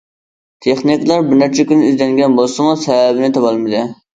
تېخنىكلار 0.65 1.21
بىر 1.27 1.37
نەچچە 1.43 1.67
كۈن 1.73 1.85
ئىزدەنگەن 1.91 2.41
بولسىمۇ 2.41 2.75
سەۋەبىنى 2.87 3.31
تاپالمىدى. 3.39 3.89